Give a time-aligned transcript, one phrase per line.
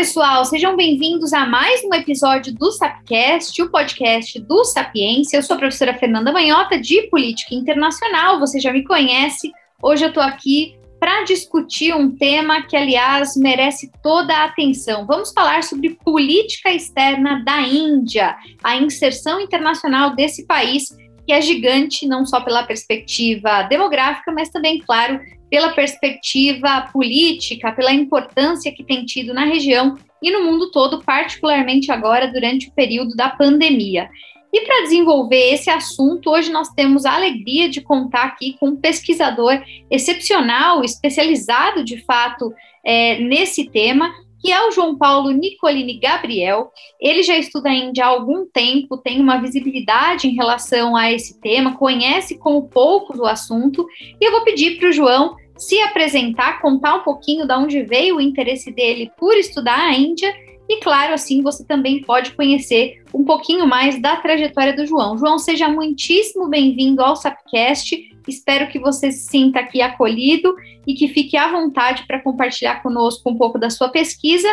[0.00, 5.36] pessoal, sejam bem-vindos a mais um episódio do Sapcast, o podcast do Sapiência.
[5.36, 9.52] Eu sou a professora Fernanda Manhota, de Política Internacional, você já me conhece.
[9.82, 15.06] Hoje eu estou aqui para discutir um tema que, aliás, merece toda a atenção.
[15.06, 20.96] Vamos falar sobre política externa da Índia, a inserção internacional desse país,
[21.26, 27.92] que é gigante, não só pela perspectiva demográfica, mas também, claro, pela perspectiva política, pela
[27.92, 33.16] importância que tem tido na região e no mundo todo, particularmente agora durante o período
[33.16, 34.08] da pandemia.
[34.52, 38.76] E para desenvolver esse assunto, hoje nós temos a alegria de contar aqui com um
[38.76, 42.52] pesquisador excepcional, especializado de fato
[42.84, 46.72] é, nesse tema, que é o João Paulo Nicolini Gabriel.
[47.00, 51.40] Ele já estuda a Índia há algum tempo, tem uma visibilidade em relação a esse
[51.40, 53.86] tema, conhece como poucos o assunto,
[54.20, 58.16] e eu vou pedir para o João se apresentar, contar um pouquinho de onde veio
[58.16, 60.34] o interesse dele por estudar a Índia
[60.66, 65.18] e, claro, assim você também pode conhecer um pouquinho mais da trajetória do João.
[65.18, 67.94] João, seja muitíssimo bem-vindo ao Sapcast.
[68.26, 70.54] Espero que você se sinta aqui acolhido
[70.86, 74.48] e que fique à vontade para compartilhar conosco um pouco da sua pesquisa.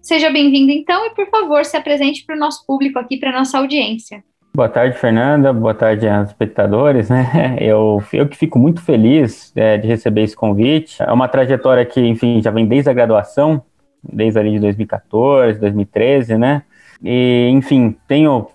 [0.00, 3.38] Seja bem-vindo, então, e por favor, se apresente para o nosso público aqui, para a
[3.38, 4.24] nossa audiência.
[4.54, 5.52] Boa tarde, Fernanda.
[5.52, 7.08] Boa tarde aos espectadores.
[7.08, 7.56] Né?
[7.60, 11.02] Eu, eu que fico muito feliz é, de receber esse convite.
[11.02, 13.62] É uma trajetória que, enfim, já vem desde a graduação,
[14.02, 16.62] desde ali de 2014, 2013, né?
[17.02, 18.48] E, enfim, tenho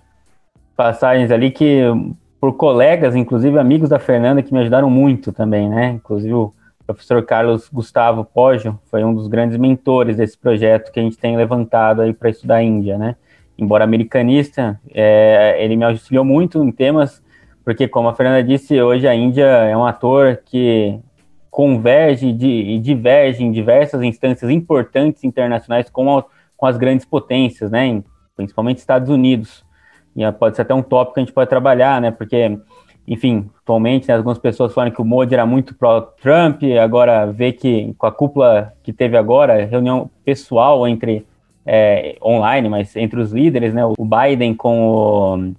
[0.75, 1.83] passagens ali que,
[2.39, 5.91] por colegas, inclusive amigos da Fernanda, que me ajudaram muito também, né?
[5.91, 6.53] Inclusive o
[6.85, 11.37] professor Carlos Gustavo Poggio foi um dos grandes mentores desse projeto que a gente tem
[11.37, 13.15] levantado aí para estudar a Índia, né?
[13.57, 17.23] Embora americanista, é, ele me auxiliou muito em temas,
[17.63, 20.99] porque, como a Fernanda disse, hoje a Índia é um ator que
[21.49, 26.25] converge e diverge em diversas instâncias importantes internacionais com, a,
[26.57, 28.03] com as grandes potências, né,
[28.35, 29.63] principalmente Estados Unidos.
[30.15, 32.57] E pode ser até um tópico que a gente pode trabalhar, né, porque,
[33.07, 37.93] enfim, atualmente né, algumas pessoas falam que o Modi era muito pró-Trump, agora vê que
[37.97, 41.25] com a cúpula que teve agora, reunião pessoal entre
[41.65, 43.83] é, online, mas entre os líderes, né?
[43.85, 45.53] O Biden com o,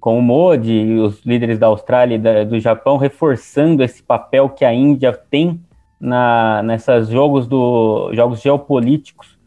[0.00, 4.48] com o Modi e os líderes da Austrália e da, do Japão reforçando esse papel
[4.48, 5.60] que a Índia tem
[6.00, 9.38] na, nessas jogos do jogos geopolíticos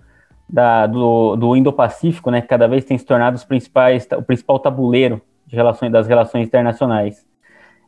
[0.49, 2.41] da, do, do Indo-Pacífico, né?
[2.41, 6.47] Que cada vez tem se tornado os principais, o principal tabuleiro de relações das relações
[6.47, 7.25] internacionais.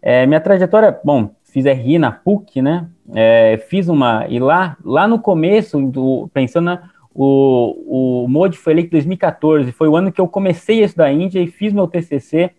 [0.01, 2.88] É, minha trajetória, bom, fiz RI na PUC, né?
[3.13, 6.90] É, fiz uma e lá lá no começo do pensando na
[7.22, 11.12] o, o MOD foi eleito em 2014, foi o ano que eu comecei a estudar
[11.12, 12.52] Índia e fiz meu TCC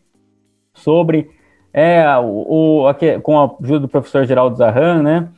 [0.75, 1.31] sobre,
[1.73, 5.29] é, o, o, com a ajuda do professor Geraldo Zahan, né?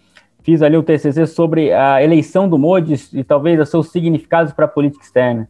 [0.43, 4.65] Fiz ali o TCC sobre a eleição do Modi e talvez os seus significados para
[4.65, 5.49] a política externa.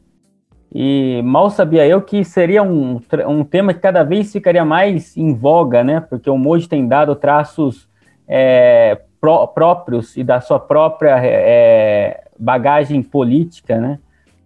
[0.70, 5.32] E mal sabia eu que seria um, um tema que cada vez ficaria mais em
[5.32, 5.98] voga, né?
[5.98, 7.88] Porque o Modi tem dado traços
[8.28, 13.98] é, pró próprios e da sua própria é, bagagem política, né?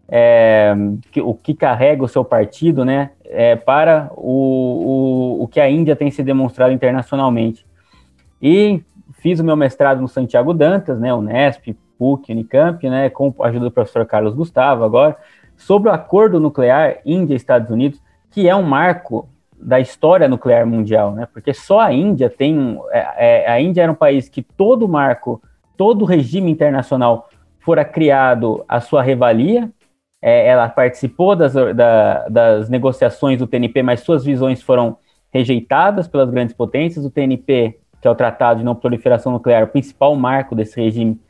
[0.09, 0.73] É,
[1.11, 3.11] que, o que carrega o seu partido, né?
[3.25, 7.67] É, para o, o, o que a Índia tem se demonstrado internacionalmente.
[8.41, 11.13] E fiz o meu mestrado no Santiago Dantas, né?
[11.15, 13.09] Unesp, PUC, Unicamp, né?
[13.09, 15.17] Com a ajuda do professor Carlos Gustavo agora,
[15.57, 19.27] sobre o acordo nuclear Índia-Estados Unidos, que é um marco
[19.59, 21.27] da história nuclear mundial, né?
[21.33, 25.41] Porque só a Índia tem, é, é, a Índia era um país que todo marco,
[25.79, 27.31] todo regime internacional
[27.67, 29.69] fora criado a sua revalia.
[30.23, 34.97] É, ela participou das, da, das negociações do TNP, mas suas visões foram
[35.33, 37.05] rejeitadas pelas grandes potências.
[37.05, 41.21] O TNP, que é o Tratado de Não Proliferação Nuclear, o principal marco desse regime,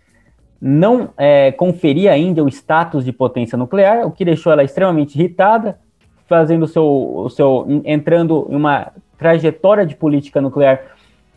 [0.61, 5.19] não é, conferia à Índia o status de potência nuclear, o que deixou ela extremamente
[5.19, 5.79] irritada,
[6.27, 10.83] fazendo seu, o seu entrando em uma trajetória de política nuclear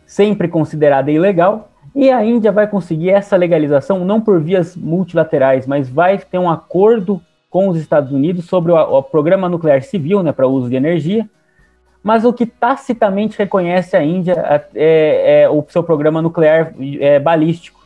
[0.04, 5.88] sempre considerada ilegal, e a Índia vai conseguir essa legalização não por vias multilaterais, mas
[5.88, 10.32] vai ter um acordo com os Estados Unidos sobre o, o programa nuclear civil, né,
[10.32, 11.28] para uso de energia.
[12.02, 17.80] Mas o que tacitamente reconhece a Índia é, é o seu programa nuclear é, balístico.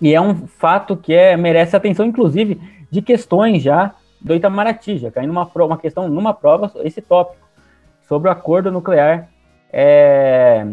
[0.00, 2.60] E é um fato que é, merece atenção, inclusive,
[2.90, 7.46] de questões já do Itamaraty, já caindo uma, uma questão numa prova, esse tópico,
[8.08, 9.28] sobre o acordo nuclear
[9.72, 10.66] é,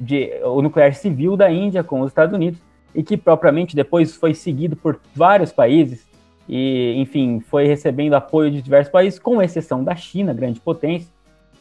[0.00, 2.60] de, o nuclear civil da Índia com os Estados Unidos,
[2.94, 6.08] e que propriamente depois foi seguido por vários países,
[6.48, 11.08] e, enfim, foi recebendo apoio de diversos países, com exceção da China, grande potência,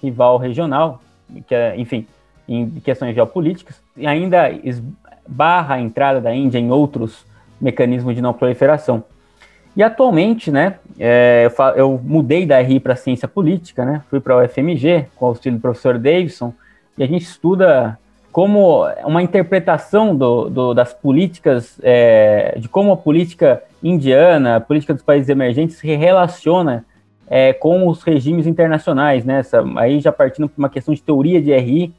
[0.02, 1.02] rival regional,
[1.46, 2.08] que é, enfim,
[2.48, 7.24] em questões geopolíticas, e ainda esbarra a entrada da Índia em outros
[7.62, 9.04] mecanismos de não proliferação.
[9.76, 14.36] E atualmente, né, é, eu, eu, mudei da RI para Ciência Política, né, fui para
[14.36, 16.54] o UFMG com o auxílio do professor Davidson,
[16.98, 17.98] e a gente estuda
[18.40, 24.94] como uma interpretação do, do, das políticas, é, de como a política indiana, a política
[24.94, 26.86] dos países emergentes se relaciona
[27.30, 29.40] é, com os regimes internacionais, né?
[29.40, 31.94] Essa, aí já partindo para uma questão de teoria de RI,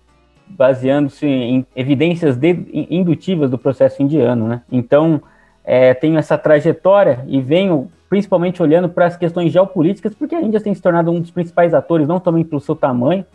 [0.49, 4.63] baseando-se em evidências de, indutivas do processo indiano, né?
[4.73, 5.21] Então,
[5.63, 10.59] é, tenho essa trajetória e venho principalmente olhando para as questões geopolíticas, porque a Índia
[10.59, 13.27] tem se tornado um dos principais atores, não também pelo seu tamanho,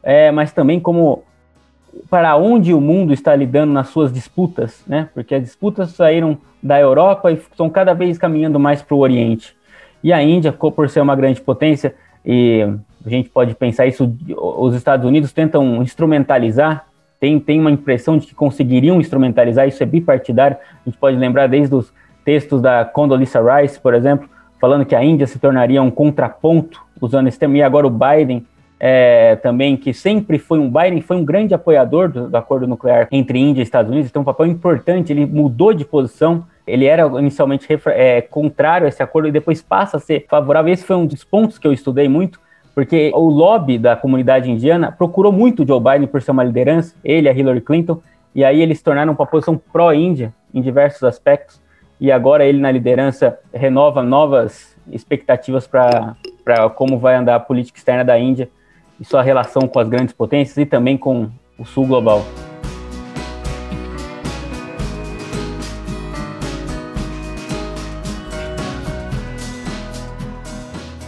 [0.00, 1.24] é, mas também como
[2.08, 5.08] para onde o mundo está lidando nas suas disputas, né?
[5.14, 9.56] Porque as disputas saíram da Europa e estão cada vez caminhando mais para o Oriente.
[10.02, 11.94] E a Índia, por ser uma grande potência,
[12.24, 12.62] e
[13.04, 16.86] a gente pode pensar isso, os Estados Unidos tentam instrumentalizar,
[17.18, 21.46] tem, tem uma impressão de que conseguiriam instrumentalizar, isso é bipartidário, a gente pode lembrar
[21.46, 21.92] desde os
[22.24, 24.28] textos da Condoleezza Rice, por exemplo,
[24.60, 28.44] falando que a Índia se tornaria um contraponto usando esse termo, e agora o Biden
[28.78, 33.08] é, também, que sempre foi um Biden, foi um grande apoiador do, do, acordo nuclear
[33.10, 37.06] entre Índia e Estados Unidos, tem um papel importante, ele mudou de posição, ele era
[37.18, 40.72] inicialmente é, contrário a esse acordo e depois passa a ser favorável.
[40.72, 42.40] Esse foi um dos pontos que eu estudei muito,
[42.74, 47.28] porque o lobby da comunidade indiana procurou muito Joe Biden por ser uma liderança, ele
[47.28, 48.00] a Hillary Clinton,
[48.34, 51.62] e aí eles tornaram uma posição pró-Índia em diversos aspectos,
[51.98, 56.14] e agora ele na liderança renova novas expectativas para
[56.74, 58.50] como vai andar a política externa da Índia
[59.00, 62.24] e sua relação com as grandes potências e também com o sul global.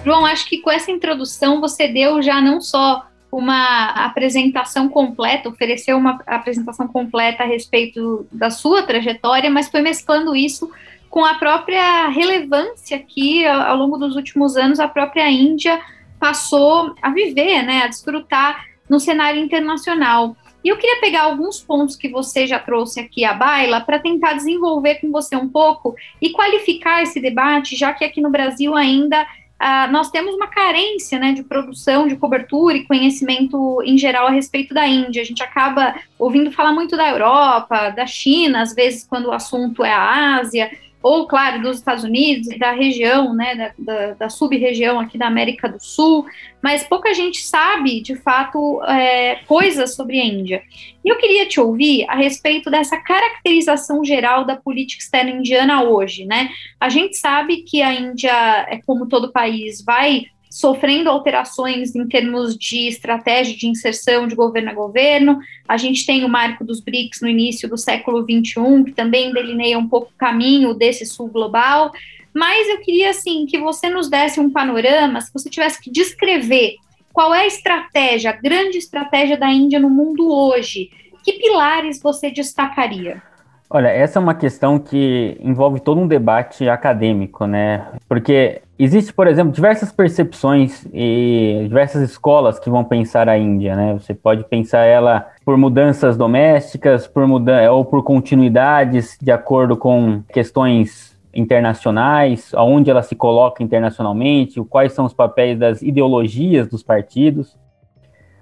[0.04, 5.98] João, acho que com essa introdução você deu já não só uma apresentação completa, ofereceu
[5.98, 10.70] uma apresentação completa a respeito da sua trajetória, mas foi mesclando isso
[11.10, 15.78] com a própria relevância que, ao longo dos últimos anos, a própria Índia
[16.18, 20.36] passou a viver, né, a desfrutar no cenário internacional.
[20.64, 24.32] E eu queria pegar alguns pontos que você já trouxe aqui à baila para tentar
[24.32, 29.26] desenvolver com você um pouco e qualificar esse debate, já que aqui no Brasil ainda
[29.60, 34.30] Uh, nós temos uma carência né, de produção, de cobertura e conhecimento em geral a
[34.30, 35.20] respeito da Índia.
[35.20, 39.84] A gente acaba ouvindo falar muito da Europa, da China, às vezes, quando o assunto
[39.84, 40.70] é a Ásia,
[41.02, 45.68] ou, claro, dos Estados Unidos, da região, né, da, da, da sub-região aqui da América
[45.68, 46.26] do Sul,
[46.62, 50.62] mas pouca gente sabe, de fato, é, coisas sobre a Índia.
[51.04, 56.24] E eu queria te ouvir a respeito dessa caracterização geral da política externa indiana hoje,
[56.24, 56.50] né?
[56.80, 60.26] A gente sabe que a Índia, é como todo país, vai
[60.58, 65.38] sofrendo alterações em termos de estratégia de inserção de governo a governo.
[65.68, 69.78] A gente tem o marco dos BRICS no início do século XXI, que também delineia
[69.78, 71.92] um pouco o caminho desse sul global.
[72.34, 76.74] Mas eu queria, assim, que você nos desse um panorama, se você tivesse que descrever
[77.12, 80.90] qual é a estratégia, a grande estratégia da Índia no mundo hoje,
[81.22, 83.22] que pilares você destacaria?
[83.70, 87.86] Olha, essa é uma questão que envolve todo um debate acadêmico, né?
[88.08, 93.92] Porque existe, por exemplo, diversas percepções e diversas escolas que vão pensar a Índia, né?
[93.92, 100.22] Você pode pensar ela por mudanças domésticas, por muda ou por continuidades de acordo com
[100.32, 107.54] questões internacionais, aonde ela se coloca internacionalmente, quais são os papéis das ideologias dos partidos.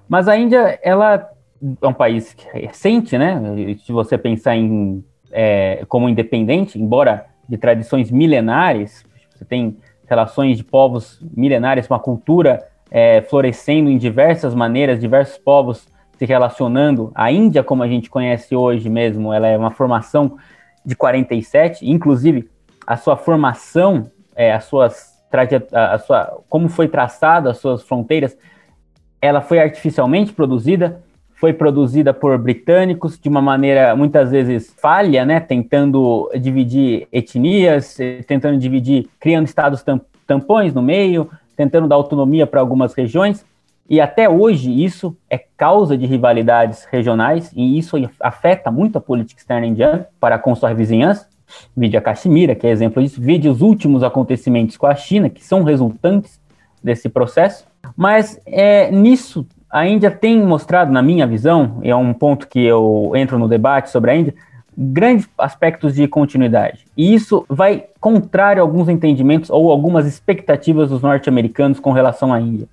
[0.08, 1.28] Mas a Índia, ela
[1.82, 3.42] é um país recente, né?
[3.84, 5.04] Se você pensar em
[5.38, 9.76] é, como independente, embora de tradições milenares, você tem
[10.08, 17.12] relações de povos milenares, uma cultura é, florescendo em diversas maneiras, diversos povos se relacionando.
[17.14, 20.38] A Índia, como a gente conhece hoje mesmo, ela é uma formação
[20.82, 22.48] de 47, inclusive
[22.86, 25.14] a sua formação, é, as suas
[25.70, 28.38] a sua, como foi traçada as suas fronteiras,
[29.20, 31.02] ela foi artificialmente produzida,
[31.36, 38.58] foi produzida por britânicos de uma maneira muitas vezes falha, né, tentando dividir etnias, tentando
[38.58, 39.84] dividir, criando estados
[40.26, 43.44] tampões no meio, tentando dar autonomia para algumas regiões.
[43.88, 49.40] E até hoje isso é causa de rivalidades regionais e isso afeta muito a política
[49.40, 51.28] externa indiana para com sua vizinhança.
[51.76, 53.20] Vide a Caxemira, que é exemplo disso.
[53.20, 56.40] Vide os últimos acontecimentos com a China, que são resultantes
[56.82, 57.64] desse processo.
[57.96, 62.64] Mas é, nisso a Índia tem mostrado, na minha visão, e é um ponto que
[62.64, 64.34] eu entro no debate sobre a Índia,
[64.76, 66.86] grandes aspectos de continuidade.
[66.96, 72.40] E isso vai contrário a alguns entendimentos ou algumas expectativas dos norte-americanos com relação à
[72.40, 72.68] Índia.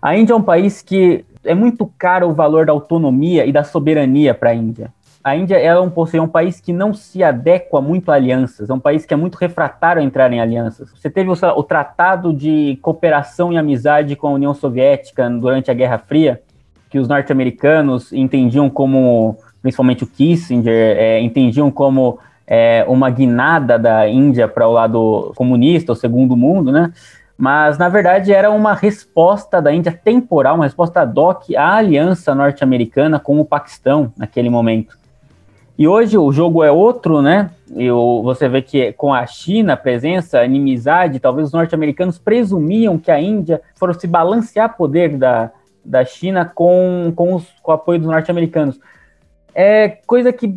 [0.00, 3.62] A Índia é um país que é muito caro o valor da autonomia e da
[3.64, 4.92] soberania para a Índia.
[5.22, 5.90] A Índia é um,
[6.28, 10.00] país que não se adequa muito a alianças, é um país que é muito refratário
[10.00, 10.90] a entrar em alianças.
[10.90, 15.74] Você teve o, o Tratado de Cooperação e Amizade com a União Soviética durante a
[15.74, 16.40] Guerra Fria,
[16.88, 24.08] que os norte-americanos entendiam como, principalmente o Kissinger, é, entendiam como é, uma guinada da
[24.08, 26.92] Índia para o lado comunista, o segundo mundo, né?
[27.36, 32.34] Mas, na verdade, era uma resposta da Índia temporal, uma resposta ad hoc à aliança
[32.34, 34.99] norte-americana com o Paquistão naquele momento.
[35.80, 37.48] E hoje o jogo é outro, né?
[37.74, 42.98] E você vê que com a China, a presença, a inimizade, talvez os norte-americanos presumiam
[42.98, 45.50] que a Índia fosse balancear poder da,
[45.82, 48.78] da China com, com, os, com o apoio dos norte-americanos.
[49.54, 50.54] É coisa que,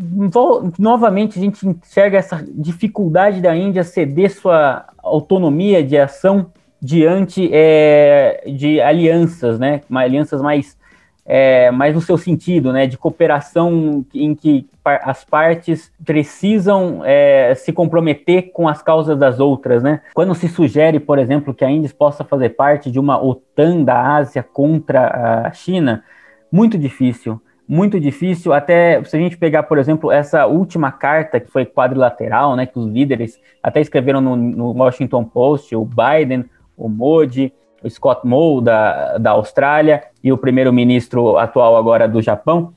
[0.77, 6.47] novamente, a gente enxerga essa dificuldade da Índia ceder sua autonomia de ação
[6.81, 9.83] diante é, de alianças, né?
[9.89, 10.77] Alianças mais,
[11.25, 12.85] é, mais no seu sentido, né?
[12.87, 19.81] De cooperação em que as partes precisam é, se comprometer com as causas das outras,
[19.81, 20.01] né?
[20.13, 24.15] Quando se sugere, por exemplo, que a Índia possa fazer parte de uma OTAN da
[24.15, 26.03] Ásia contra a China,
[26.51, 31.49] muito difícil muito difícil, até se a gente pegar, por exemplo, essa última carta que
[31.49, 36.45] foi quadrilateral, né, que os líderes até escreveram no, no Washington Post, o Biden,
[36.77, 37.53] o Modi,
[37.83, 42.73] o Scott Moe da, da Austrália e o primeiro-ministro atual agora do Japão,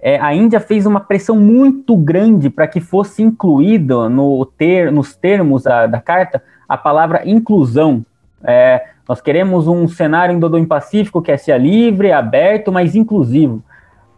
[0.00, 5.16] é, a Índia fez uma pressão muito grande para que fosse incluído no ter, nos
[5.16, 8.04] termos da, da carta a palavra inclusão.
[8.44, 13.62] É, nós queremos um cenário Indo-Pacífico que é ser livre, aberto, mas inclusivo.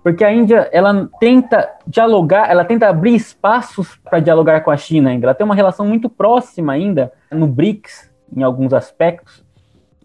[0.03, 5.11] Porque a Índia, ela tenta dialogar, ela tenta abrir espaços para dialogar com a China
[5.11, 5.27] ainda.
[5.27, 9.45] Ela tem uma relação muito próxima ainda no BRICS, em alguns aspectos,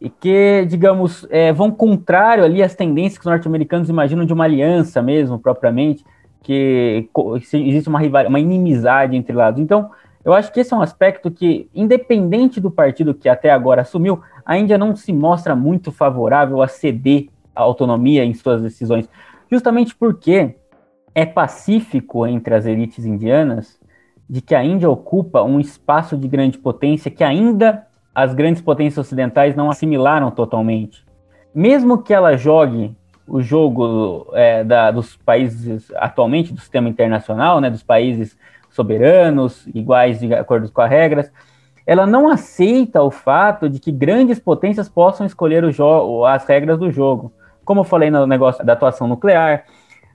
[0.03, 4.43] e que, digamos, é, vão contrário ali às tendências que os norte-americanos imaginam de uma
[4.43, 6.03] aliança mesmo, propriamente,
[6.41, 7.09] que
[7.53, 9.61] existe uma, rival, uma inimizade entre lados.
[9.61, 9.89] Então,
[10.25, 14.21] eu acho que esse é um aspecto que, independente do partido que até agora assumiu,
[14.45, 19.09] a Índia não se mostra muito favorável a ceder a autonomia em suas decisões,
[19.49, 20.53] justamente porque
[21.15, 23.79] é pacífico entre as elites indianas
[24.29, 29.05] de que a Índia ocupa um espaço de grande potência que ainda as grandes potências
[29.05, 31.05] ocidentais não assimilaram totalmente.
[31.53, 32.95] Mesmo que ela jogue
[33.27, 38.37] o jogo é, da, dos países atualmente do sistema internacional, né, dos países
[38.69, 41.31] soberanos, iguais de acordo com as regras,
[41.85, 45.63] ela não aceita o fato de que grandes potências possam escolher
[46.27, 47.31] as regras do jogo.
[47.63, 49.65] Como eu falei no negócio da atuação nuclear,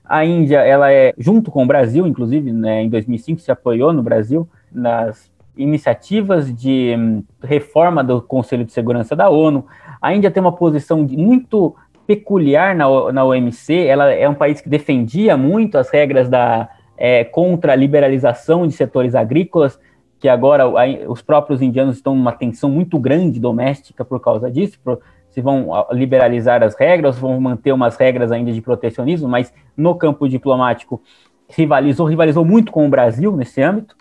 [0.05, 4.03] a Índia, ela é, junto com o Brasil, inclusive, né, em 2005 se apoiou no
[4.03, 9.67] Brasil nas iniciativas de hum, reforma do Conselho de Segurança da ONU.
[10.01, 11.75] A Índia tem uma posição muito
[12.07, 17.23] peculiar na, na OMC, ela é um país que defendia muito as regras da, é,
[17.23, 19.79] contra a liberalização de setores agrícolas,
[20.19, 24.81] que agora a, os próprios indianos estão numa tensão muito grande doméstica por causa disso,
[24.83, 25.01] por,
[25.31, 30.29] se vão liberalizar as regras, vão manter umas regras ainda de protecionismo, mas no campo
[30.29, 31.03] diplomático
[31.49, 33.97] rivalizou, rivalizou muito com o Brasil nesse âmbito.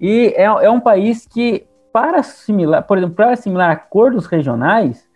[0.00, 5.08] E é, é um país que, para assimilar, por exemplo, para assimilar acordos regionais,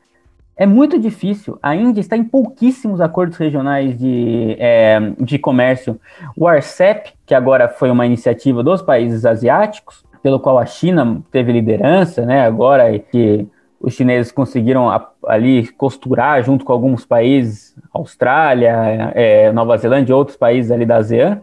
[0.56, 1.58] é muito difícil.
[1.62, 5.98] A Índia está em pouquíssimos acordos regionais de, é, de comércio.
[6.36, 11.52] O RCEP, que agora foi uma iniciativa dos países asiáticos, pelo qual a China teve
[11.52, 13.46] liderança, né, agora que
[13.80, 14.88] os chineses conseguiram
[15.26, 20.96] ali costurar junto com alguns países, Austrália, é, Nova Zelândia e outros países ali da
[20.96, 21.42] ASEAN,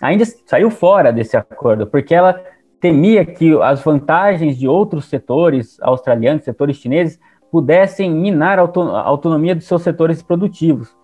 [0.00, 2.40] ainda saiu fora desse acordo, porque ela
[2.80, 7.20] temia que as vantagens de outros setores australianos, setores chineses,
[7.50, 10.94] pudessem minar a autonomia dos seus setores produtivos.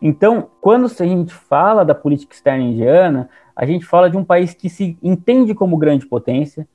[0.00, 4.52] Então, quando a gente fala da política externa indiana, a gente fala de um país
[4.52, 6.66] que se entende como grande potência,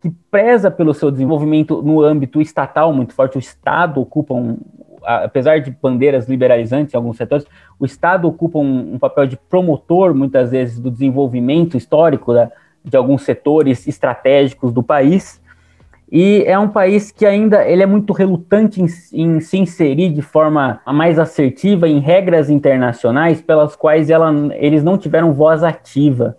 [0.00, 3.36] que preza pelo seu desenvolvimento no âmbito estatal muito forte.
[3.36, 4.58] O Estado ocupa um,
[5.04, 7.46] apesar de bandeiras liberalizantes em alguns setores,
[7.78, 12.50] o Estado ocupa um, um papel de promotor, muitas vezes, do desenvolvimento histórico da,
[12.84, 15.40] de alguns setores estratégicos do país.
[16.10, 20.20] E é um país que ainda ele é muito relutante em, em, se inserir de
[20.20, 26.36] forma mais assertiva em regras internacionais pelas quais ela, eles não tiveram voz ativa.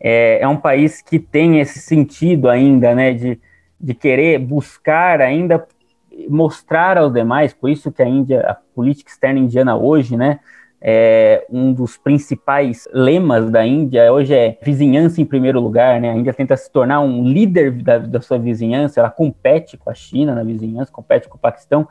[0.00, 3.40] É, é um país que tem esse sentido ainda, né, de,
[3.80, 5.66] de querer buscar ainda
[6.28, 10.40] mostrar aos demais, por isso que a Índia, a política externa indiana hoje, né,
[10.82, 16.10] é, um dos principais lemas da Índia hoje é vizinhança em primeiro lugar, né?
[16.10, 19.94] A Índia tenta se tornar um líder da, da sua vizinhança, ela compete com a
[19.94, 21.86] China na vizinhança, compete com o Paquistão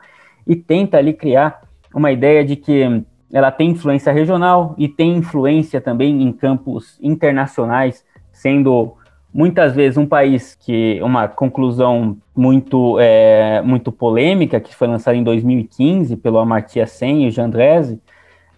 [0.46, 1.62] e tenta ali criar
[1.94, 8.04] uma ideia de que ela tem influência regional e tem influência também em campos internacionais,
[8.32, 8.96] sendo
[9.32, 15.22] muitas vezes um país que uma conclusão muito é, muito polêmica que foi lançada em
[15.22, 18.00] 2015 pelo Amartya Sen e o Jandrese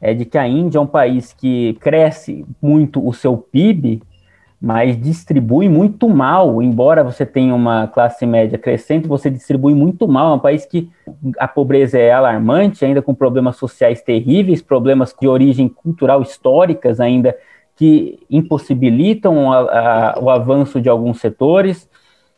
[0.02, 4.02] é de que a Índia é um país que cresce muito o seu PIB,
[4.60, 6.60] mas distribui muito mal.
[6.60, 10.32] Embora você tenha uma classe média crescente, você distribui muito mal.
[10.32, 10.90] É um país que
[11.38, 17.36] a pobreza é alarmante, ainda com problemas sociais terríveis, problemas de origem cultural históricas ainda
[17.76, 21.88] que impossibilitam a, a, o avanço de alguns setores,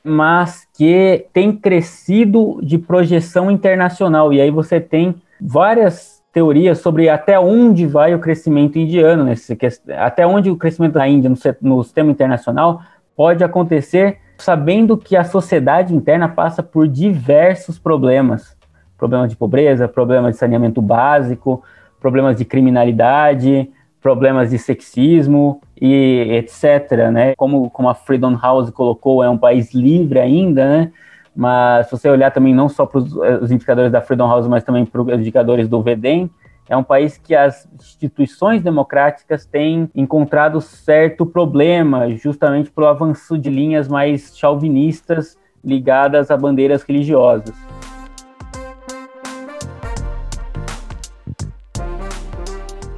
[0.02, 4.34] mas que tem crescido de projeção internacional.
[4.34, 9.56] E aí você tem várias teorias sobre até onde vai o crescimento indiano, nesse,
[9.96, 12.82] até onde o crescimento da Índia no, no sistema internacional
[13.16, 18.56] pode acontecer, sabendo que a sociedade interna passa por diversos problemas.
[18.98, 21.62] Problemas de pobreza, problemas de saneamento básico,
[22.00, 23.70] problemas de criminalidade,
[24.02, 27.34] problemas de sexismo e etc, né?
[27.36, 30.92] Como, como a Freedom House colocou, é um país livre ainda, né?
[31.34, 34.84] Mas se você olhar também não só para os indicadores da Freedom House, mas também
[34.84, 36.30] para os indicadores do VEDEM,
[36.68, 43.50] é um país que as instituições democráticas têm encontrado certo problema, justamente pelo avanço de
[43.50, 47.54] linhas mais chauvinistas ligadas a bandeiras religiosas.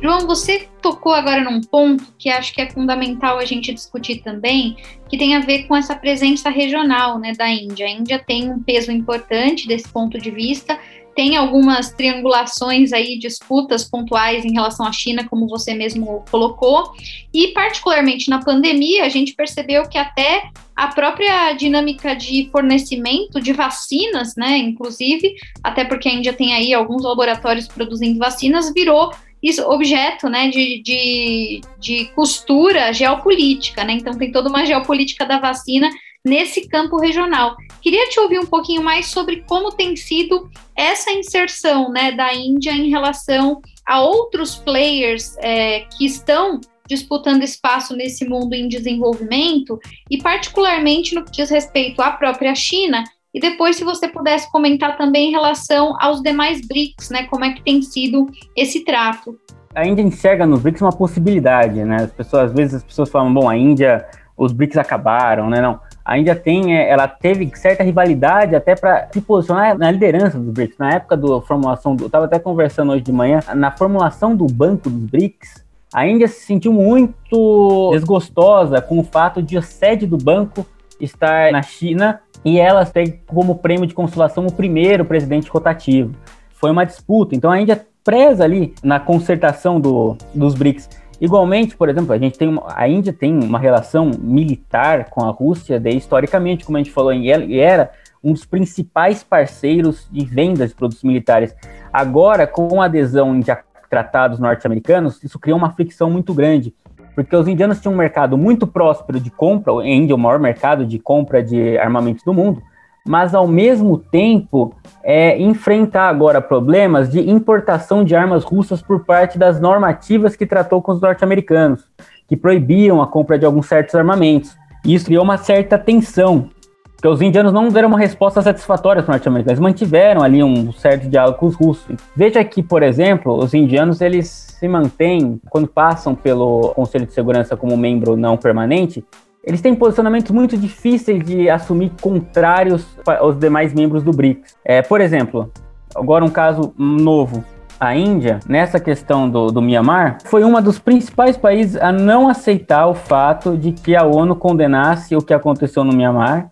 [0.03, 4.77] João, você tocou agora num ponto que acho que é fundamental a gente discutir também,
[5.09, 7.87] que tem a ver com essa presença regional né, da Índia.
[7.87, 10.79] A Índia tem um peso importante desse ponto de vista,
[11.17, 16.93] tem algumas triangulações aí, disputas pontuais em relação à China, como você mesmo colocou,
[17.33, 23.55] e particularmente na pandemia, a gente percebeu que até a própria dinâmica de fornecimento de
[23.55, 25.35] vacinas, né, inclusive,
[25.65, 29.11] até porque a Índia tem aí alguns laboratórios produzindo vacinas, virou
[29.43, 33.93] isso, objeto né, de, de, de costura geopolítica, né?
[33.93, 35.89] Então tem toda uma geopolítica da vacina
[36.25, 37.57] nesse campo regional.
[37.81, 42.73] Queria te ouvir um pouquinho mais sobre como tem sido essa inserção né, da Índia
[42.73, 49.79] em relação a outros players é, que estão disputando espaço nesse mundo em desenvolvimento
[50.11, 53.05] e particularmente no que diz respeito à própria China
[53.37, 57.25] e depois, se você pudesse comentar também em relação aos demais BRICS, né?
[57.25, 59.39] Como é que tem sido esse trato?
[59.75, 61.97] A Índia enxerga nos BRICS uma possibilidade, né?
[61.97, 64.07] As pessoas, às vezes, as pessoas falam, bom, a Índia,
[64.39, 65.61] os BRICS acabaram, né?
[65.61, 65.79] Não.
[66.03, 70.51] A Índia tem, é, ela teve certa rivalidade até para se posicionar na liderança dos
[70.51, 70.79] BRICS.
[70.79, 74.47] Na época da formulação, do, eu estava até conversando hoje de manhã, na formulação do
[74.47, 80.07] banco dos BRICS, a Índia se sentiu muito desgostosa com o fato de a sede
[80.07, 80.67] do banco
[81.01, 86.15] estar na China e elas têm como prêmio de consolação o primeiro presidente rotativo.
[86.51, 90.89] Foi uma disputa, então a Índia preza ali na concertação do, dos BRICS.
[91.21, 95.31] Igualmente, por exemplo, a gente tem uma, a Índia tem uma relação militar com a
[95.31, 97.91] Rússia, de, historicamente, como a gente falou, e era
[98.23, 101.55] um dos principais parceiros de vendas de produtos militares.
[101.93, 103.51] Agora, com a adesão de
[103.89, 106.75] tratados norte-americanos, isso criou uma fricção muito grande
[107.17, 110.39] porque os indianos tinham um mercado muito próspero de compra, a Índia é o maior
[110.39, 112.63] mercado de compra de armamentos do mundo,
[113.09, 119.39] mas ao mesmo tempo é, enfrentar agora problemas de importação de armas russas por parte
[119.39, 121.85] das normativas que tratou com os norte-americanos,
[122.29, 124.55] que proibiam a compra de alguns certos armamentos.
[124.85, 126.51] Isso criou uma certa tensão
[126.97, 131.09] porque os indianos não deram uma resposta satisfatória para os norte-americanos, mantiveram ali um certo
[131.09, 131.95] diálogo com os russos.
[132.17, 134.27] Veja que, por exemplo, os indianos eles
[134.59, 139.05] se mantêm, quando passam pelo Conselho de Segurança como membro não permanente,
[139.45, 144.57] eles têm posicionamentos muito difíceis de assumir contrários aos demais membros do BRICS.
[144.65, 145.53] É, por exemplo,
[145.95, 147.45] agora um caso novo.
[147.79, 152.87] A Índia, nessa questão do, do Myanmar, foi um dos principais países a não aceitar
[152.87, 156.51] o fato de que a ONU condenasse o que aconteceu no Myanmar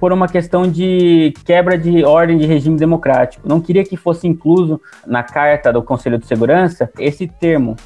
[0.00, 3.46] por uma questão de quebra de ordem de regime democrático.
[3.46, 7.76] Não queria que fosse incluso na carta do Conselho de Segurança esse termo,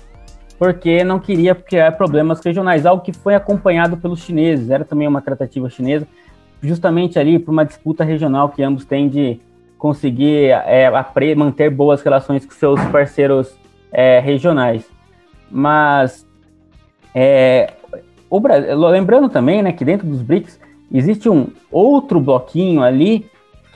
[0.57, 5.21] porque não queria criar problemas regionais, algo que foi acompanhado pelos chineses, era também uma
[5.21, 6.07] tratativa chinesa,
[6.63, 9.41] justamente ali por uma disputa regional que ambos têm de
[9.77, 10.89] conseguir é,
[11.35, 13.59] manter boas relações com seus parceiros
[13.91, 14.89] é, regionais.
[15.51, 16.25] Mas,
[17.13, 17.73] é,
[18.31, 20.64] o Brasil, lembrando também né, que dentro dos BRICS
[20.95, 23.27] Existe um outro bloquinho ali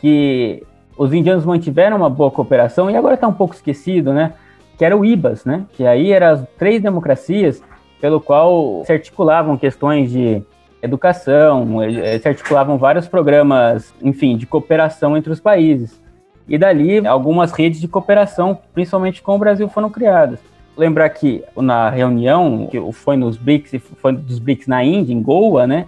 [0.00, 0.62] que
[0.96, 4.35] os indianos mantiveram uma boa cooperação e agora está um pouco esquecido, né?
[4.78, 5.66] Que era o IBAS, né?
[5.72, 7.61] Que aí eram as três democracias
[8.00, 10.40] pelo qual se articulavam questões de
[10.81, 16.00] educação, eh, se articulavam vários programas, enfim, de cooperação entre os países.
[16.48, 20.38] E dali algumas redes de cooperação, principalmente com o Brasil, foram criadas.
[20.76, 25.66] lembrar que na reunião, que foi nos BRICS, foi dos BRICS na Índia, em Goa,
[25.66, 25.87] né?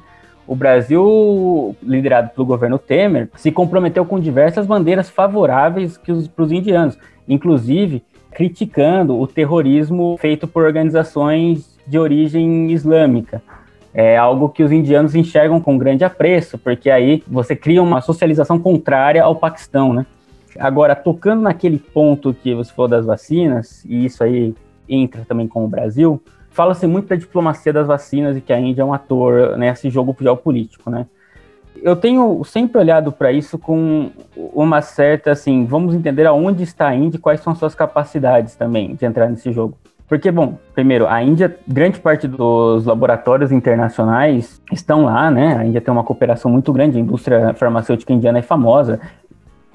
[0.51, 6.99] O Brasil, liderado pelo governo Temer, se comprometeu com diversas bandeiras favoráveis para os indianos,
[7.29, 13.41] inclusive criticando o terrorismo feito por organizações de origem islâmica.
[13.95, 18.59] É algo que os indianos enxergam com grande apreço, porque aí você cria uma socialização
[18.59, 20.05] contrária ao Paquistão, né?
[20.59, 24.53] Agora, tocando naquele ponto que você falou das vacinas, e isso aí
[24.89, 26.21] entra também com o Brasil,
[26.61, 30.15] fala-se muito da diplomacia das vacinas e que a Índia é um ator nesse jogo
[30.21, 31.07] geopolítico, né?
[31.83, 36.95] Eu tenho sempre olhado para isso com uma certa, assim, vamos entender aonde está a
[36.95, 39.75] Índia e quais são suas capacidades também de entrar nesse jogo.
[40.07, 45.57] Porque, bom, primeiro, a Índia, grande parte dos laboratórios internacionais estão lá, né?
[45.57, 49.01] A Índia tem uma cooperação muito grande, a indústria farmacêutica indiana é famosa,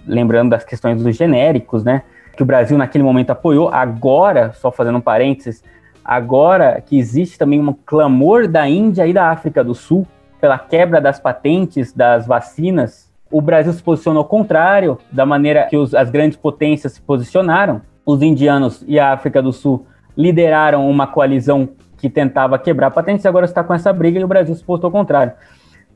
[0.05, 2.03] lembrando das questões dos genéricos, né?
[2.37, 3.69] Que o Brasil naquele momento apoiou.
[3.69, 5.63] Agora, só fazendo um parênteses,
[6.05, 10.05] agora que existe também um clamor da Índia e da África do Sul
[10.39, 15.75] pela quebra das patentes das vacinas, o Brasil se posicionou ao contrário da maneira que
[15.75, 17.81] os, as grandes potências se posicionaram.
[18.05, 23.45] Os indianos e a África do Sul lideraram uma coalizão que tentava quebrar patentes agora
[23.45, 25.33] está com essa briga e o Brasil se posicionou ao contrário.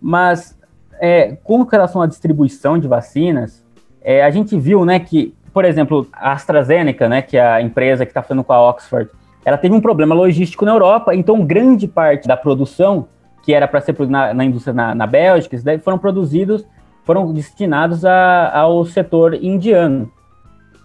[0.02, 0.60] Mas
[1.00, 3.64] é, com relação à distribuição de vacinas,
[4.02, 8.06] é, a gente viu, né, que, por exemplo, a AstraZeneca, né, que é a empresa
[8.06, 9.10] que está falando com a Oxford,
[9.50, 13.08] ela teve um problema logístico na Europa, então grande parte da produção
[13.42, 16.64] que era para ser na, na indústria na, na Bélgica, foram produzidos,
[17.04, 20.12] foram destinados a, ao setor indiano.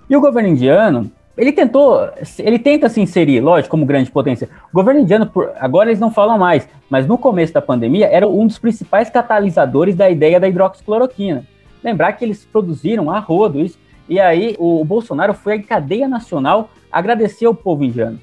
[0.08, 4.48] E o governo indiano, ele tentou, ele tenta se inserir, lógico, como grande potência.
[4.72, 8.26] O governo indiano, por, agora eles não falam mais, mas no começo da pandemia era
[8.26, 11.44] um dos principais catalisadores da ideia da hidroxicloroquina.
[11.82, 16.08] Lembrar que eles produziram a rodo isso, e aí o, o Bolsonaro foi à cadeia
[16.08, 18.18] nacional agradecer ao povo indiano.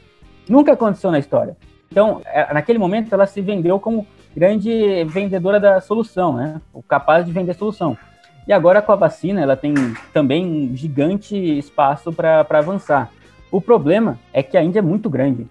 [0.52, 1.56] Nunca aconteceu na história.
[1.90, 6.60] Então, é, naquele momento, ela se vendeu como grande vendedora da solução, né?
[6.74, 7.98] O capaz de vender solução.
[8.46, 9.74] E agora com a vacina, ela tem
[10.12, 13.10] também um gigante espaço para avançar.
[13.50, 15.48] O problema é que a Índia é muito grande.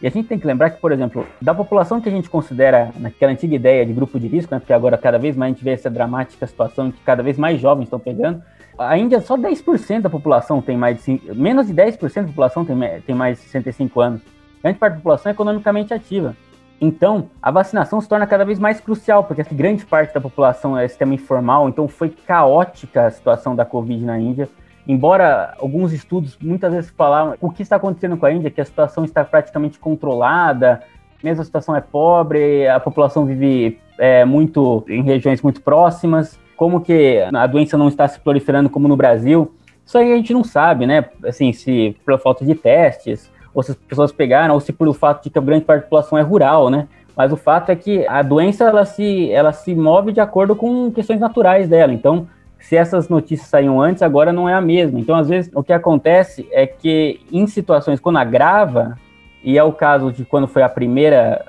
[0.00, 2.92] E a gente tem que lembrar que, por exemplo, da população que a gente considera
[3.00, 5.64] naquela antiga ideia de grupo de risco, né, porque agora cada vez mais a gente
[5.64, 8.40] vê essa dramática situação que cada vez mais jovens estão pegando,
[8.78, 12.76] a Índia só 10% da população tem mais de, menos de 10% da população tem,
[13.04, 14.33] tem mais de 65 anos.
[14.64, 16.34] Grande parte da população é economicamente ativa.
[16.80, 20.88] Então, a vacinação se torna cada vez mais crucial, porque grande parte da população é
[20.88, 24.48] sistema informal, então foi caótica a situação da Covid na Índia
[24.86, 28.64] embora alguns estudos muitas vezes falavam o que está acontecendo com a Índia, que a
[28.64, 30.82] situação está praticamente controlada,
[31.22, 36.80] mesmo a situação é pobre, a população vive é, muito em regiões muito próximas, como
[36.80, 40.44] que a doença não está se proliferando como no Brasil, isso aí a gente não
[40.44, 41.04] sabe, né?
[41.24, 45.22] Assim, se pela falta de testes, ou se as pessoas pegaram, ou se pelo fato
[45.24, 46.88] de que a grande parte da população é rural, né?
[47.16, 50.90] Mas o fato é que a doença ela se, ela se move de acordo com
[50.90, 51.92] questões naturais dela.
[51.92, 52.26] Então,
[52.58, 54.98] se essas notícias saíam antes, agora não é a mesma.
[54.98, 58.98] Então, às vezes, o que acontece é que em situações quando agrava,
[59.44, 61.44] e é o caso de quando foi a primeira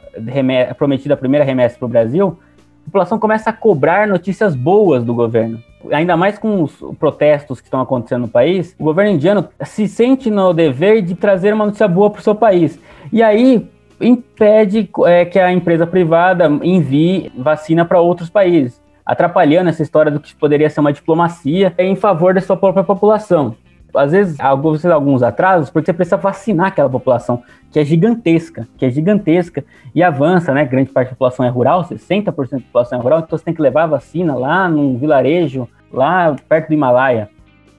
[0.78, 2.38] prometida a primeira remessa para o Brasil,
[2.82, 5.60] a população começa a cobrar notícias boas do governo.
[5.92, 10.30] Ainda mais com os protestos que estão acontecendo no país, o governo indiano se sente
[10.30, 12.80] no dever de trazer uma notícia boa para o seu país.
[13.12, 13.68] E aí
[14.00, 20.20] impede é, que a empresa privada envie vacina para outros países atrapalhando essa história do
[20.20, 23.56] que poderia ser uma diplomacia em favor da sua própria população.
[23.98, 28.86] Às vezes, você alguns atrasos, porque você precisa vacinar aquela população, que é gigantesca, que
[28.86, 30.66] é gigantesca, e avança, né?
[30.66, 33.62] Grande parte da população é rural, 60% da população é rural, então você tem que
[33.62, 37.30] levar a vacina lá num vilarejo, lá perto do Himalaia.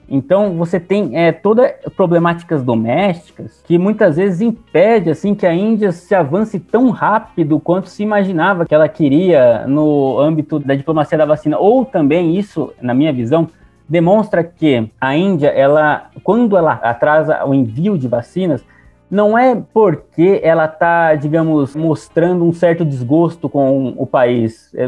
[0.09, 5.91] Então você tem é, todas problemáticas domésticas que muitas vezes impede assim que a Índia
[5.91, 11.25] se avance tão rápido quanto se imaginava que ela queria no âmbito da diplomacia da
[11.25, 11.57] vacina.
[11.57, 13.49] Ou também isso, na minha visão,
[13.89, 18.63] demonstra que a Índia, ela, quando ela atrasa o envio de vacinas,
[19.09, 24.87] não é porque ela está, digamos, mostrando um certo desgosto com o país, é,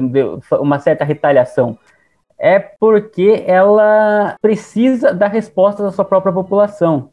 [0.57, 1.77] uma certa retaliação
[2.39, 7.09] é porque ela precisa da resposta da sua própria população.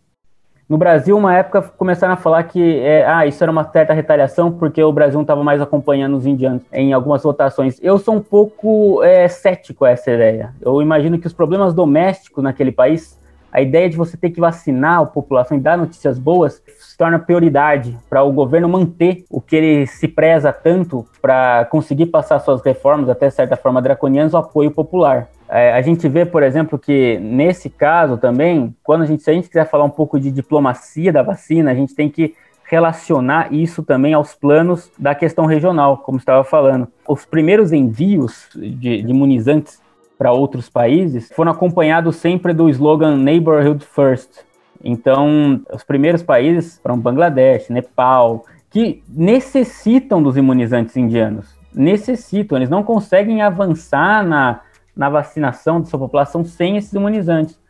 [0.69, 4.51] No Brasil, uma época começaram a falar que é, ah, isso era uma certa retaliação
[4.51, 7.79] porque o Brasil não estava mais acompanhando os indianos em algumas votações.
[7.81, 10.53] Eu sou um pouco é, cético a essa ideia.
[10.61, 13.17] Eu imagino que os problemas domésticos naquele país,
[13.53, 17.21] a ideia de você ter que vacinar a população e dar notícias boas, se torna
[17.21, 22.61] prioridade para o governo manter o que ele se preza tanto para conseguir passar suas
[22.61, 25.29] reformas, até certa forma draconianas, o apoio popular.
[25.49, 29.33] É, a gente vê, por exemplo, que nesse caso também, quando a gente, se a
[29.33, 33.83] gente quiser falar um pouco de diplomacia da vacina, a gente tem que relacionar isso
[33.83, 36.89] também aos planos da questão regional, como estava falando.
[37.07, 39.81] Os primeiros envios de, de imunizantes
[40.19, 44.45] para outros países foram acompanhados sempre do slogan Neighborhood First.
[44.83, 51.57] Então, os primeiros países foram Bangladesh, Nepal, que necessitam dos imunizantes indianos.
[51.73, 54.61] Necessitam, eles não conseguem avançar na,
[54.97, 57.61] na vacinação de sua população sem esses imunizantes.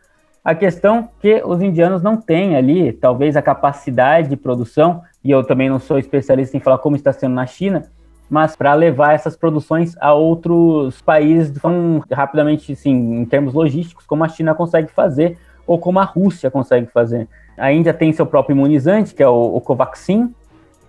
[0.44, 5.42] A questão que os indianos não têm ali, talvez a capacidade de produção, e eu
[5.42, 7.90] também não sou especialista em falar como está sendo na China,
[8.30, 14.24] mas para levar essas produções a outros países tão rapidamente, assim, em termos logísticos, como
[14.24, 15.36] a China consegue fazer
[15.66, 17.28] ou como a Rússia consegue fazer.
[17.58, 20.32] A Índia tem seu próprio imunizante, que é o, o Covaxin,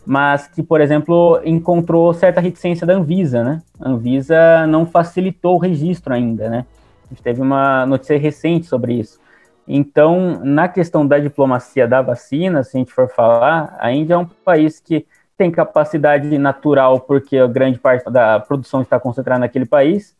[0.08, 3.62] mas que, por exemplo, encontrou certa reticência da Anvisa, né?
[3.78, 6.66] A Anvisa não facilitou o registro ainda, né?
[7.06, 9.20] A gente teve uma notícia recente sobre isso.
[9.68, 14.18] Então, na questão da diplomacia da vacina, se a gente for falar, a Índia é
[14.18, 15.06] um país que
[15.38, 20.16] tem capacidade natural, porque a grande parte da produção está concentrada naquele país,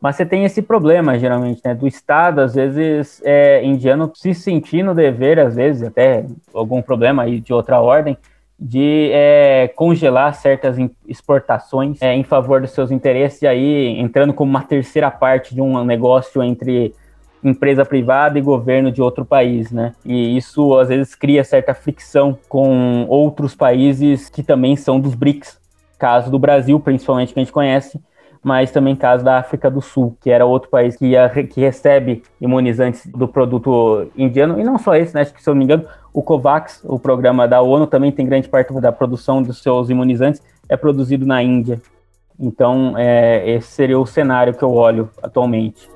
[0.00, 4.82] mas você tem esse problema, geralmente, né, do Estado, às vezes, é, indiano se sentir
[4.82, 8.16] no dever, às vezes, até algum problema aí de outra ordem,
[8.58, 14.50] de é, congelar certas exportações é, em favor dos seus interesses, e aí entrando como
[14.50, 16.94] uma terceira parte de um negócio entre
[17.44, 19.94] empresa privada e governo de outro país, né?
[20.04, 25.58] E isso às vezes cria certa fricção com outros países que também são dos BRICS.
[25.98, 28.00] Caso do Brasil, principalmente, que a gente conhece,
[28.46, 32.22] mas também caso da África do Sul, que era outro país que, ia, que recebe
[32.40, 35.22] imunizantes do produto indiano, e não só esse, né?
[35.22, 38.24] Acho que, se eu não me engano, o COVAX, o programa da ONU, também tem
[38.24, 41.82] grande parte da produção dos seus imunizantes, é produzido na Índia.
[42.38, 45.88] Então, é, esse seria o cenário que eu olho atualmente.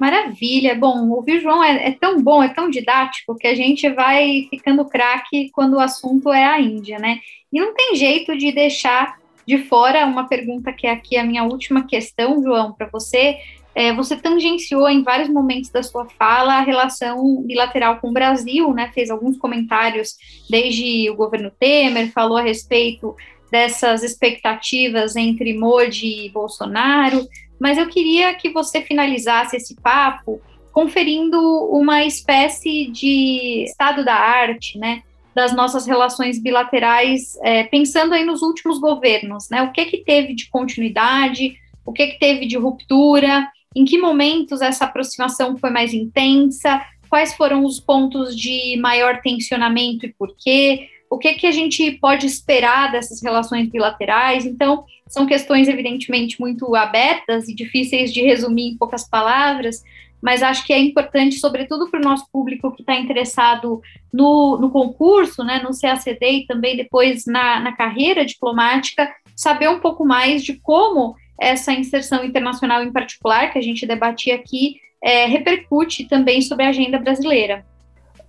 [0.00, 0.74] Maravilha.
[0.74, 4.46] Bom, ouvir o João é, é, tão bom, é tão didático, que a gente vai
[4.48, 7.20] ficando craque quando o assunto é a Índia, né?
[7.52, 11.44] E não tem jeito de deixar de fora uma pergunta que é aqui a minha
[11.44, 13.36] última questão, João, para você.
[13.74, 18.72] É, você tangenciou em vários momentos da sua fala a relação bilateral com o Brasil,
[18.72, 18.90] né?
[18.94, 20.16] Fez alguns comentários
[20.48, 23.14] desde o governo Temer, falou a respeito
[23.52, 27.28] dessas expectativas entre Modi e Bolsonaro,
[27.60, 30.40] mas eu queria que você finalizasse esse papo
[30.72, 31.38] conferindo
[31.70, 35.02] uma espécie de estado da arte, né,
[35.34, 40.34] das nossas relações bilaterais, é, pensando aí nos últimos governos, né, o que que teve
[40.34, 45.92] de continuidade, o que que teve de ruptura, em que momentos essa aproximação foi mais
[45.92, 51.50] intensa, quais foram os pontos de maior tensionamento e por quê, o que, que a
[51.50, 54.46] gente pode esperar dessas relações bilaterais.
[54.46, 59.82] Então, são questões, evidentemente, muito abertas e difíceis de resumir em poucas palavras,
[60.22, 64.70] mas acho que é importante, sobretudo para o nosso público que está interessado no, no
[64.70, 70.44] concurso, né, no CACD e também depois na, na carreira diplomática, saber um pouco mais
[70.44, 76.40] de como essa inserção internacional em particular, que a gente debatia aqui, é, repercute também
[76.40, 77.64] sobre a agenda brasileira.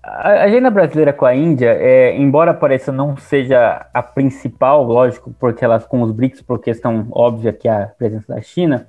[0.03, 5.63] A agenda brasileira com a Índia, é, embora pareça não seja a principal, lógico, porque
[5.63, 8.87] elas com os BRICS, por questão óbvia que é a presença da China,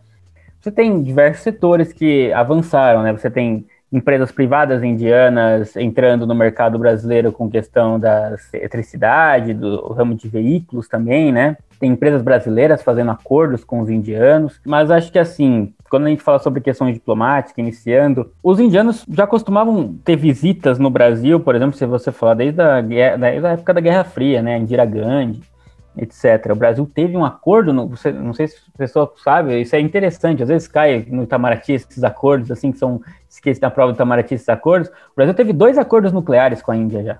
[0.59, 3.12] você tem diversos setores que avançaram, né?
[3.12, 10.14] Você tem empresas privadas indianas entrando no mercado brasileiro com questão da eletricidade, do ramo
[10.14, 11.57] de veículos também, né?
[11.78, 16.22] Tem empresas brasileiras fazendo acordos com os indianos, mas acho que assim, quando a gente
[16.22, 21.76] fala sobre questões diplomáticas, iniciando, os indianos já costumavam ter visitas no Brasil, por exemplo,
[21.76, 24.57] se você falar desde a, desde a época da Guerra Fria, né?
[24.59, 25.40] Indira Gandhi,
[25.96, 26.52] etc.
[26.52, 29.81] O Brasil teve um acordo, no, você, não sei se a pessoa sabe, isso é
[29.81, 33.96] interessante, às vezes cai no Itamaraty esses acordos, assim, que são esquecidos na prova do
[33.96, 34.88] Itamaraty esses acordos.
[34.88, 37.14] O Brasil teve dois acordos nucleares com a Índia já.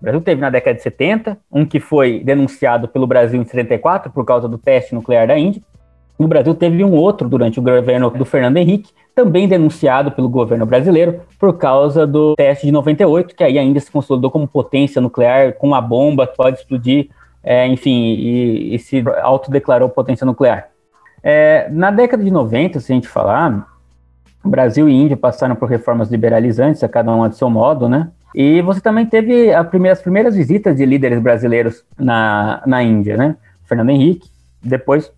[0.00, 4.10] O Brasil teve na década de 70, um que foi denunciado pelo Brasil em 74
[4.10, 5.60] por causa do teste nuclear da Índia.
[6.18, 10.64] No Brasil teve um outro durante o governo do Fernando Henrique, também denunciado pelo governo
[10.64, 15.54] brasileiro por causa do teste de 98, que aí ainda se consolidou como potência nuclear,
[15.54, 17.08] com uma bomba pode explodir
[17.42, 20.68] é, enfim, e, e, se autodeclarou potência nuclear.
[21.22, 23.66] É, na década de 90, se a gente falar,
[24.44, 28.08] Brasil e Índia passaram por reformas liberalizantes, a cada um a seu modo, né?
[28.34, 33.36] E você também teve primeira, as primeiras visitas de líderes brasileiros na, na Índia, né?
[33.64, 34.28] Fernando Henrique,
[34.62, 35.12] depois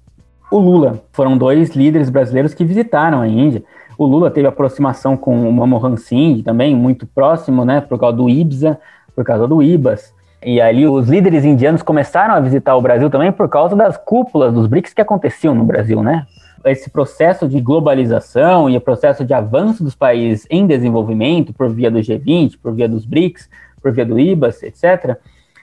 [0.50, 1.02] o Lula.
[1.12, 3.62] Foram dois líderes brasileiros que visitaram a Índia.
[3.98, 7.80] O Lula teve aproximação com o Manmohan Singh também, muito próximo, né?
[7.80, 8.78] Por causa do IBSA,
[9.14, 10.12] por causa do IBAS.
[10.44, 14.52] E ali os líderes indianos começaram a visitar o Brasil também por causa das cúpulas
[14.52, 16.26] dos BRICS que aconteciam no Brasil, né?
[16.64, 21.90] esse processo de globalização e o processo de avanço dos países em desenvolvimento por via
[21.90, 23.48] do G20, por via dos BRICS,
[23.82, 25.16] por via do IBAS, etc.,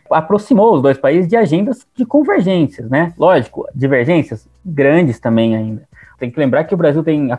[0.09, 3.13] aproximou os dois países de agendas de convergências, né?
[3.17, 5.87] Lógico, divergências grandes também ainda.
[6.17, 7.29] Tem que lembrar que o Brasil tem,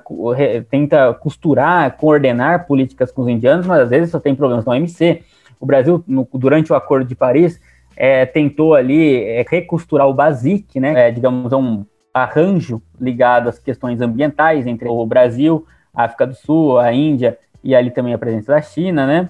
[0.71, 5.23] tenta costurar, coordenar políticas com os indianos, mas às vezes só tem problemas no OMC.
[5.61, 7.61] O Brasil, no, durante o Acordo de Paris,
[7.97, 11.09] é, tentou ali é, recosturar o BASIC, né?
[11.09, 16.79] É, digamos, um arranjo ligado às questões ambientais entre o Brasil, a África do Sul,
[16.79, 19.29] a Índia e ali também a presença da China, né?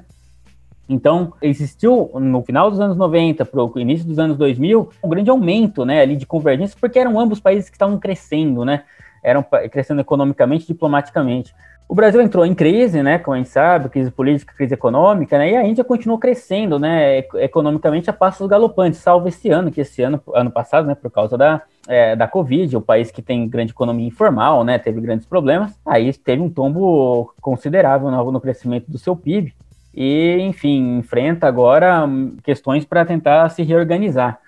[0.88, 5.30] Então, existiu no final dos anos 90 para o início dos anos 2000 um grande
[5.30, 8.82] aumento, né, ali de convergência, porque eram ambos países que estavam crescendo, né?
[9.22, 11.54] Eram crescendo economicamente, diplomaticamente.
[11.90, 15.50] O Brasil entrou em crise, né, como a gente sabe, crise política, crise econômica, né,
[15.50, 20.00] e a Índia continuou crescendo, né, economicamente a passos galopantes, salvo esse ano, que esse
[20.00, 23.72] ano, ano passado, né, por causa da, é, da Covid, o país que tem grande
[23.72, 28.96] economia informal, né, teve grandes problemas, aí teve um tombo considerável no, no crescimento do
[28.96, 29.52] seu PIB,
[29.92, 32.08] e, enfim, enfrenta agora
[32.44, 34.38] questões para tentar se reorganizar.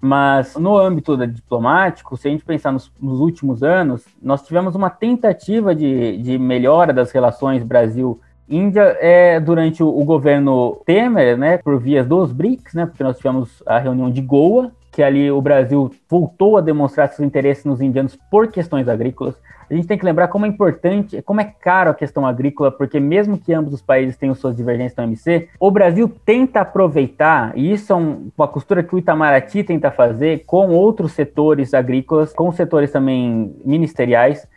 [0.00, 4.90] Mas no âmbito diplomático, se a gente pensar nos, nos últimos anos, nós tivemos uma
[4.90, 11.80] tentativa de, de melhora das relações Brasil-Índia é, durante o, o, governo Temer, né, por
[11.80, 15.92] vias dos BRICS, né, porque nós tivemos a reunião de Goa, que ali o Brasil
[16.10, 19.36] voltou a demonstrar seus interesses nos indianos por questões agrícolas.
[19.70, 22.98] A gente tem que lembrar como é importante, como é caro a questão agrícola, porque
[22.98, 27.70] mesmo que ambos os países tenham suas divergências no MC, o Brasil tenta aproveitar, e
[27.70, 32.50] isso é um, uma costura que o Itamaraty tenta fazer com outros setores agrícolas, com
[32.50, 34.48] setores também ministeriais,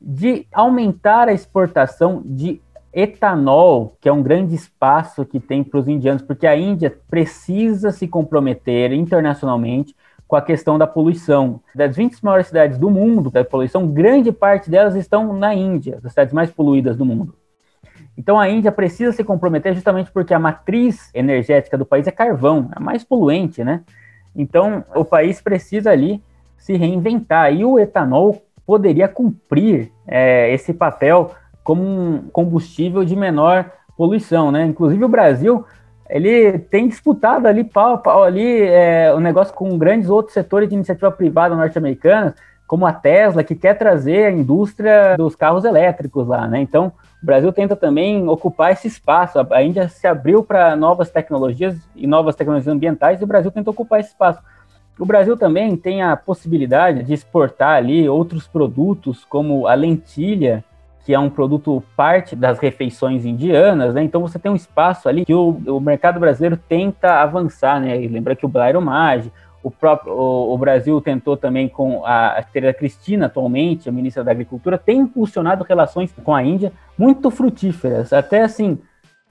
[0.00, 2.60] de aumentar a exportação de
[2.92, 7.90] etanol, que é um grande espaço que tem para os indianos, porque a Índia precisa
[7.90, 9.94] se comprometer internacionalmente
[10.26, 11.60] com a questão da poluição.
[11.74, 16.12] Das 20 maiores cidades do mundo, da poluição, grande parte delas estão na Índia, as
[16.12, 17.34] cidades mais poluídas do mundo.
[18.16, 22.68] Então a Índia precisa se comprometer justamente porque a matriz energética do país é carvão,
[22.72, 23.82] é a mais poluente, né?
[24.34, 26.22] Então o país precisa ali
[26.56, 31.30] se reinventar e o etanol poderia cumprir é, esse papel
[31.68, 34.64] como um combustível de menor poluição, né?
[34.64, 35.66] Inclusive o Brasil
[36.08, 40.74] ele tem disputado ali pau pau ali é, o negócio com grandes outros setores de
[40.74, 42.34] iniciativa privada norte-americana,
[42.66, 46.58] como a Tesla, que quer trazer a indústria dos carros elétricos lá, né?
[46.58, 46.90] Então,
[47.22, 49.38] o Brasil tenta também ocupar esse espaço.
[49.38, 53.68] A Índia se abriu para novas tecnologias e novas tecnologias ambientais e o Brasil tenta
[53.68, 54.40] ocupar esse espaço.
[54.98, 60.64] O Brasil também tem a possibilidade de exportar ali outros produtos, como a lentilha,
[61.08, 64.02] que é um produto parte das refeições indianas, né?
[64.02, 67.98] Então você tem um espaço ali que o, o mercado brasileiro tenta avançar, né?
[67.98, 72.36] E lembra que o Blairo Maggi, o próprio o, o, Brasil tentou também com a,
[72.36, 78.12] a Cristina, atualmente, a ministra da Agricultura, tem impulsionado relações com a Índia muito frutíferas.
[78.12, 78.78] Até assim,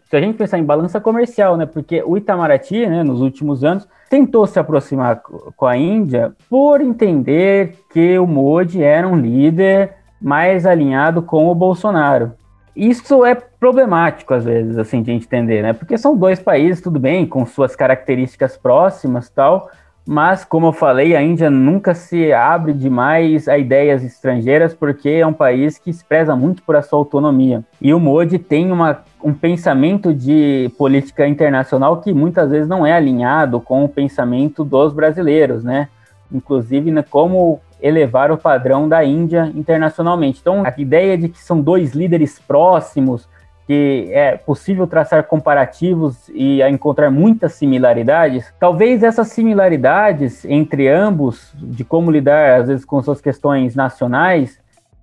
[0.09, 1.67] se a gente pensar em balança comercial, né?
[1.67, 5.21] Porque o Itamaraty, né, nos últimos anos, tentou se aproximar
[5.55, 11.55] com a Índia por entender que o Modi era um líder mais alinhado com o
[11.55, 12.33] Bolsonaro.
[12.75, 15.73] Isso é problemático, às vezes, assim, de entender, né?
[15.73, 19.71] Porque são dois países, tudo bem, com suas características próximas tal,
[20.07, 25.27] mas, como eu falei, a Índia nunca se abre demais a ideias estrangeiras, porque é
[25.27, 27.61] um país que se preza muito por a sua autonomia.
[27.81, 32.93] E o Modi tem uma, um pensamento de política internacional que muitas vezes não é
[32.93, 35.89] alinhado com o pensamento dos brasileiros, né?
[36.31, 40.39] Inclusive, né, como elevar o padrão da Índia internacionalmente.
[40.41, 43.27] Então, a ideia de que são dois líderes próximos,
[43.67, 51.83] que é possível traçar comparativos e encontrar muitas similaridades, talvez essas similaridades entre ambos, de
[51.83, 54.59] como lidar às vezes com suas questões nacionais,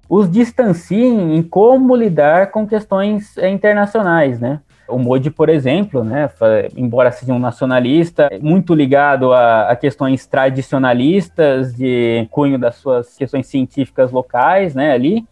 [0.08, 4.60] os distanciem em como lidar com questões é, internacionais, né?
[4.86, 6.30] O Modi, por exemplo, né,
[6.76, 13.46] embora seja um nacionalista, muito ligado a, a, questões tradicionalistas de cunho das suas questões
[13.46, 15.26] científicas locais, né, ali,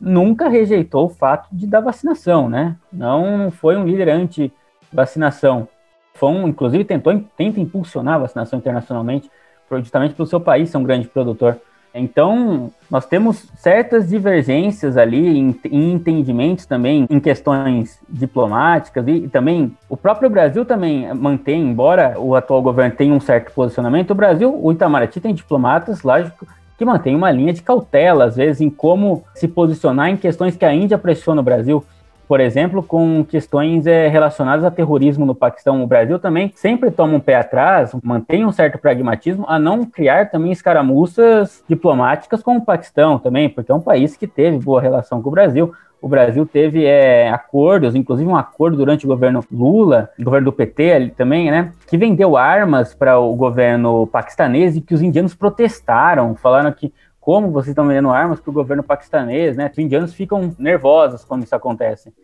[0.00, 2.76] nunca rejeitou o fato de dar vacinação, né?
[2.92, 5.68] Não foi um líder anti-vacinação.
[6.14, 9.30] Foi um, inclusive tentou tenta impulsionar a vacinação internacionalmente,
[9.70, 11.58] justamente pelo seu país ser um grande produtor.
[11.98, 19.28] Então, nós temos certas divergências ali em, em, entendimentos também em questões diplomáticas e, e,
[19.28, 24.14] também o próprio Brasil também mantém, embora o atual governo tenha um certo posicionamento, o
[24.14, 28.68] Brasil, o Itamaraty tem diplomatas, lógico, que mantém uma linha de cautela, às vezes, em
[28.68, 31.82] como se posicionar em questões que a Índia pressiona o Brasil.
[32.28, 35.82] Por exemplo, com questões é, relacionadas a terrorismo no Paquistão.
[35.82, 40.30] O Brasil também sempre toma um pé atrás, mantém um certo pragmatismo a não criar
[40.30, 45.22] também escaramuças diplomáticas com o Paquistão também, porque é um país que teve boa relação
[45.22, 45.72] com o Brasil.
[46.00, 50.92] O Brasil teve é, acordos, inclusive um acordo durante o governo Lula, governo do PT
[50.92, 51.72] ali também, né?
[51.86, 56.92] Que vendeu armas para o governo paquistanês e que os indianos protestaram, falaram que
[57.26, 59.68] como vocês estão vendendo armas para o governo paquistanês, né?
[59.72, 62.14] Os indianos ficam nervosos quando isso acontece.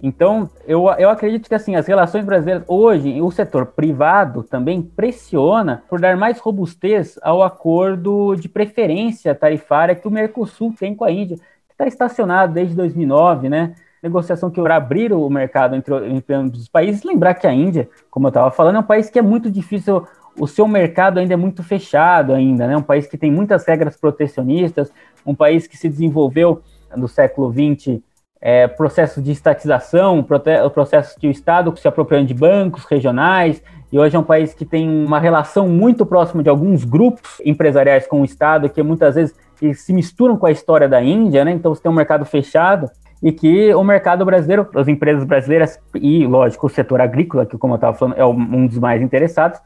[0.00, 5.82] Então, eu, eu acredito que assim, as relações brasileiras hoje, o setor privado também pressiona
[5.90, 11.10] por dar mais robustez ao acordo de preferência tarifária que o Mercosul tem com a
[11.10, 13.74] Índia, que está estacionado desde 2009, né?
[14.00, 17.02] Negociação que vai abrir o mercado entre, entre os países.
[17.02, 20.06] Lembrar que a Índia, como eu estava falando, é um país que é muito difícil
[20.38, 22.76] o seu mercado ainda é muito fechado ainda, né?
[22.76, 24.92] Um país que tem muitas regras protecionistas,
[25.26, 26.62] um país que se desenvolveu
[26.96, 28.00] no século XX
[28.42, 30.26] é, processo de estatização,
[30.74, 33.62] processo que o Estado se apropriando de bancos regionais,
[33.92, 38.06] e hoje é um país que tem uma relação muito próxima de alguns grupos empresariais
[38.06, 39.36] com o Estado, que muitas vezes
[39.74, 41.52] se misturam com a história da Índia, né?
[41.52, 42.90] Então você tem um mercado fechado
[43.22, 47.74] e que o mercado brasileiro, as empresas brasileiras e, lógico, o setor agrícola, que como
[47.74, 49.60] eu estava falando, é um dos mais interessados,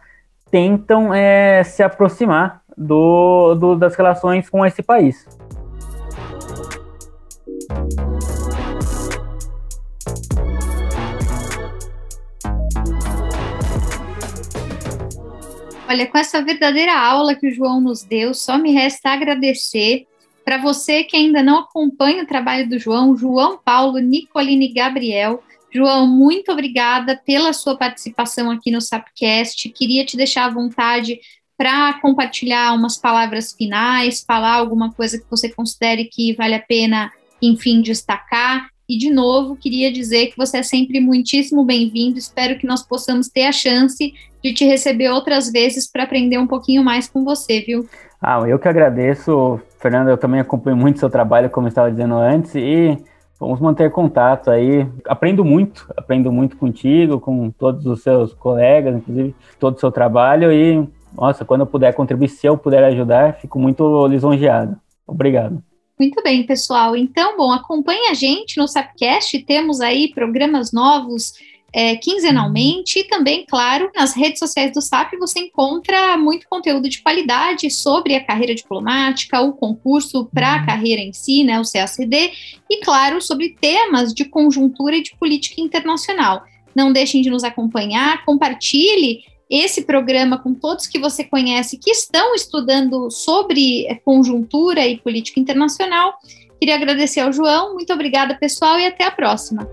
[0.51, 5.27] tentam é, se aproximar do, do, das relações com esse país.
[15.89, 20.07] Olha, com essa verdadeira aula que o João nos deu, só me resta agradecer.
[20.45, 25.43] Para você que ainda não acompanha o trabalho do João, João Paulo Nicolini Gabriel,
[25.73, 29.69] João, muito obrigada pela sua participação aqui no Sapcast.
[29.71, 31.21] Queria te deixar à vontade
[31.57, 37.11] para compartilhar umas palavras finais, falar alguma coisa que você considere que vale a pena,
[37.41, 38.69] enfim, destacar.
[38.89, 42.19] E, de novo, queria dizer que você é sempre muitíssimo bem-vindo.
[42.19, 46.47] Espero que nós possamos ter a chance de te receber outras vezes para aprender um
[46.47, 47.89] pouquinho mais com você, viu?
[48.23, 50.11] Ah, eu que agradeço, Fernanda.
[50.11, 52.97] Eu também acompanho muito seu trabalho, como eu estava dizendo antes, e
[53.39, 54.87] Vamos manter contato aí.
[55.07, 60.51] Aprendo muito, aprendo muito contigo, com todos os seus colegas, inclusive todo o seu trabalho.
[60.53, 64.77] E, nossa, quando eu puder contribuir, se eu puder ajudar, fico muito lisonjeado.
[65.07, 65.63] Obrigado.
[65.99, 66.95] Muito bem, pessoal.
[66.95, 69.39] Então, bom, acompanhe a gente no Sapcast.
[69.41, 71.35] Temos aí programas novos
[71.77, 77.03] é, quinzenalmente e também, claro, nas redes sociais do SAP você encontra muito conteúdo de
[77.03, 80.67] qualidade sobre a carreira diplomática, o concurso para a uhum.
[80.67, 82.33] carreira em si, né, o CACD,
[82.71, 86.45] e, claro, sobre temas de conjuntura e de política internacional.
[86.75, 92.35] Não deixem de nos acompanhar, compartilhe esse programa com todos que você conhece que estão
[92.35, 96.15] estudando sobre conjuntura e política internacional.
[96.59, 99.69] Queria agradecer ao João, muito obrigada, pessoal, e até a próxima.